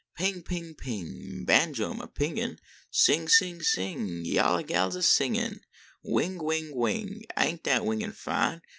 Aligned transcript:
Ting, 0.17 0.41
ping, 0.41 0.73
ping, 0.73 1.45
banjo 1.45 1.91
am 1.91 2.01
a 2.01 2.07
pingin, 2.07 2.57
Sing, 2.89 3.29
sing, 3.29 3.61
sing, 3.61 4.25
yaller 4.25 4.63
gals 4.63 4.95
a 4.95 5.03
singin, 5.03 5.59
Wing, 6.01 6.41
wing, 6.43 6.75
wing, 6.75 7.21
ain 7.37 7.57
t 7.59 7.69
dat 7.69 7.83
wingin 7.85 8.11
fine? 8.11 8.63